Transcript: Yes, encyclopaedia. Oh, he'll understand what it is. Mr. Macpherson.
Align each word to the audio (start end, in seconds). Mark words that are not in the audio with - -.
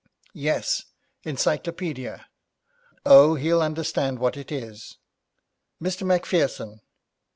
Yes, 0.33 0.85
encyclopaedia. 1.25 2.25
Oh, 3.05 3.35
he'll 3.35 3.61
understand 3.61 4.17
what 4.17 4.35
it 4.35 4.51
is. 4.51 4.97
Mr. 5.79 6.03
Macpherson. 6.07 6.79